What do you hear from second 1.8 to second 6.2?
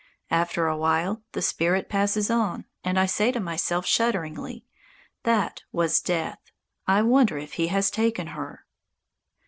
passes on, and I say to myself shudderingly, "That was